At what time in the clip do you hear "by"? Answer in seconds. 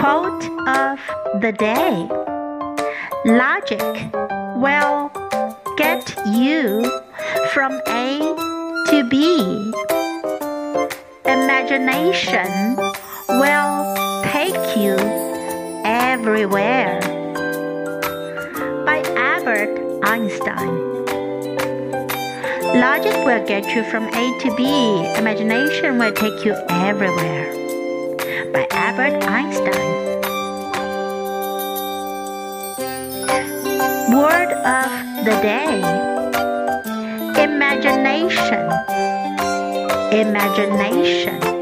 18.86-19.02, 28.52-28.66